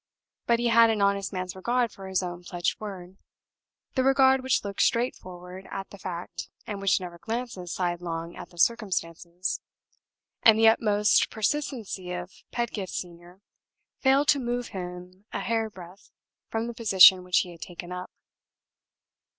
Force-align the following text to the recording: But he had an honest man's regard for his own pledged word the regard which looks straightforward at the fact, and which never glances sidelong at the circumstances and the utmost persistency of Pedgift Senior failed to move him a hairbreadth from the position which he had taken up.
But 0.47 0.57
he 0.57 0.69
had 0.69 0.89
an 0.89 0.99
honest 0.99 1.31
man's 1.31 1.55
regard 1.55 1.91
for 1.91 2.07
his 2.07 2.23
own 2.23 2.43
pledged 2.43 2.79
word 2.79 3.17
the 3.93 4.03
regard 4.03 4.41
which 4.41 4.63
looks 4.65 4.83
straightforward 4.83 5.67
at 5.69 5.91
the 5.91 5.99
fact, 5.99 6.49
and 6.65 6.81
which 6.81 6.99
never 6.99 7.19
glances 7.19 7.71
sidelong 7.71 8.35
at 8.35 8.49
the 8.49 8.57
circumstances 8.57 9.59
and 10.41 10.57
the 10.57 10.69
utmost 10.69 11.29
persistency 11.29 12.13
of 12.13 12.31
Pedgift 12.51 12.93
Senior 12.93 13.41
failed 13.99 14.27
to 14.29 14.39
move 14.39 14.69
him 14.69 15.25
a 15.33 15.39
hairbreadth 15.41 16.09
from 16.49 16.65
the 16.65 16.73
position 16.73 17.23
which 17.23 17.41
he 17.41 17.51
had 17.51 17.61
taken 17.61 17.91
up. 17.91 18.09